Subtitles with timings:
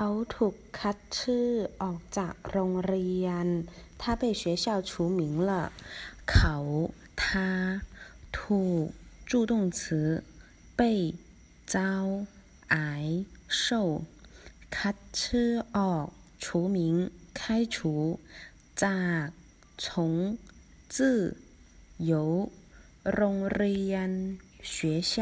[0.00, 1.48] เขาถูกคัดชื่อ
[1.82, 3.46] ออกจากโรงเรียน
[4.00, 5.50] 他被学校除名了
[6.30, 6.56] เขา
[7.20, 7.22] 他
[8.38, 8.86] ถูก
[9.30, 9.80] 助动词
[10.78, 10.80] 被
[11.72, 11.76] 遭
[12.74, 12.76] 挨
[13.62, 13.68] 受
[14.76, 16.06] คัดชื่อออก
[16.42, 16.46] 除
[16.76, 16.78] 名
[17.38, 17.40] 开
[17.74, 17.76] 除
[18.82, 19.26] จาก
[19.82, 19.84] 从
[20.94, 20.98] 自
[22.10, 22.12] 由
[23.14, 24.08] โรงเรียน
[24.72, 25.14] 学校